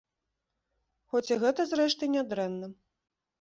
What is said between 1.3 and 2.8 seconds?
і гэта, зрэшты, не дрэнна.